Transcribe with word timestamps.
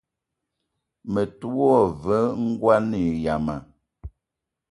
Me 1.11 1.21
te 1.37 1.47
wa 1.57 1.73
ve 2.03 2.17
ngoan 2.47 2.89
yama. 3.23 3.55